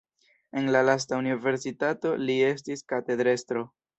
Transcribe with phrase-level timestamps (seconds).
[0.61, 3.67] En la lasta universitato li estis katedrestro.